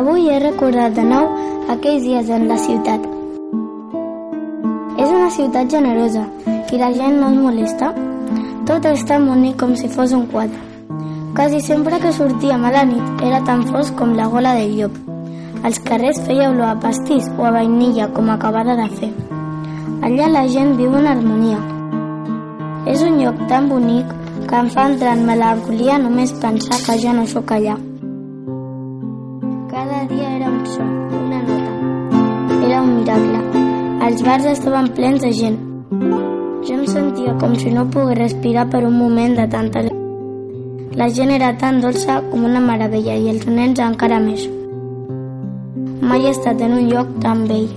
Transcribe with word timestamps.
Avui 0.00 0.30
he 0.32 0.38
recordat 0.40 0.94
de 0.96 1.02
nou 1.04 1.26
aquells 1.68 2.06
dies 2.06 2.28
en 2.32 2.46
la 2.48 2.56
ciutat. 2.56 3.02
És 4.96 5.10
una 5.10 5.26
ciutat 5.34 5.68
generosa 5.68 6.22
i 6.72 6.78
la 6.80 6.88
gent 6.94 7.18
no 7.20 7.28
es 7.28 7.36
molesta. 7.44 7.90
Tot 8.70 8.88
és 8.88 9.02
tan 9.10 9.26
bonic 9.28 9.58
com 9.60 9.74
si 9.76 9.90
fos 9.92 10.14
un 10.16 10.22
quadre. 10.30 10.56
Quasi 11.36 11.60
sempre 11.66 11.98
que 12.00 12.14
sortíem 12.16 12.64
a 12.64 12.70
la 12.78 12.86
nit 12.88 13.26
era 13.26 13.42
tan 13.50 13.66
fosc 13.68 13.92
com 13.98 14.16
la 14.16 14.30
gola 14.36 14.54
del 14.56 14.72
llop. 14.78 14.96
Als 15.68 15.82
carrers 15.90 16.22
feia 16.24 16.48
olor 16.54 16.70
a 16.70 16.80
pastís 16.86 17.28
o 17.36 17.44
a 17.44 17.52
vainilla 17.58 18.08
com 18.16 18.32
acabada 18.32 18.78
de 18.80 18.88
fer. 18.96 19.12
Allà 20.00 20.32
la 20.32 20.46
gent 20.48 20.78
viu 20.80 20.96
en 20.96 21.12
harmonia. 21.12 21.60
És 22.88 23.04
un 23.04 23.20
lloc 23.20 23.44
tan 23.52 23.68
bonic 23.68 24.16
que 24.48 24.64
em 24.64 24.72
fa 24.72 24.88
entrar 24.94 25.12
en 25.18 25.28
melancolia 25.28 26.00
només 26.00 26.32
pensar 26.40 26.80
que 26.88 27.00
ja 27.04 27.12
no 27.12 27.28
sóc 27.28 27.52
allà. 27.52 27.76
Cada 29.70 30.04
dia 30.08 30.34
era 30.34 30.48
un 30.50 30.66
so, 30.66 30.82
una 30.82 31.42
nota. 31.42 32.66
Era 32.66 32.82
un 32.82 32.96
miracle. 32.96 33.38
Els 34.02 34.22
bars 34.26 34.48
estaven 34.50 34.88
plens 34.96 35.22
de 35.22 35.30
gent. 35.30 35.58
Jo 36.66 36.74
em 36.74 36.88
sentia 36.90 37.36
com 37.38 37.54
si 37.54 37.70
no 37.70 37.84
pogués 37.94 38.18
respirar 38.18 38.64
per 38.72 38.80
un 38.88 38.98
moment 38.98 39.36
de 39.38 39.46
tanta 39.52 39.84
La 40.98 41.08
gent 41.08 41.30
era 41.30 41.52
tan 41.56 41.78
dolça 41.80 42.18
com 42.32 42.48
una 42.50 42.58
meravella 42.58 43.14
i 43.14 43.30
els 43.30 43.46
nens 43.46 43.78
encara 43.78 44.18
més. 44.18 44.48
Mai 46.02 46.26
he 46.26 46.34
estat 46.34 46.66
en 46.66 46.74
un 46.80 46.90
lloc 46.90 47.14
tan 47.22 47.46
vell. 47.46 47.70